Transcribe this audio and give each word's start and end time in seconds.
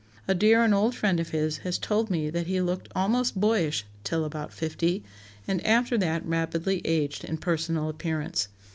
A 0.27 0.33
dear 0.33 0.63
and 0.63 0.73
old 0.73 0.95
friend 0.95 1.19
of 1.19 1.29
his 1.29 1.57
has 1.57 1.77
told 1.77 2.09
me 2.09 2.31
that 2.31 2.47
he 2.47 2.59
'looked 2.59 2.87
almost 2.95 3.39
boyish 3.39 3.85
till 4.03 4.25
about 4.25 4.51
fifty, 4.51 5.03
and 5.47 5.63
after 5.63 5.95
that 5.95 6.25
rapidly 6.25 6.81
aged 6.85 7.23
in 7.23 7.37
personal 7.37 7.87
appearance. 7.87 8.47